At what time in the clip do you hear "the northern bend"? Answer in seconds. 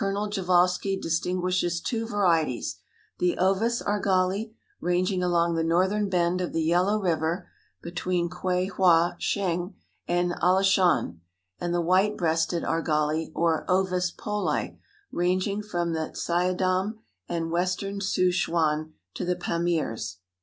5.53-6.41